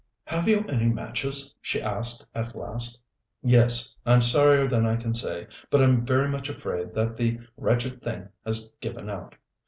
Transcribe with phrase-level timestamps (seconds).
[0.25, 2.99] "Have you any matches?" she asked at last.
[3.43, 3.95] "Yes.
[4.03, 8.29] I'm sorrier than I can say, but I'm very much afraid that the wretched thing
[8.43, 9.35] has given out.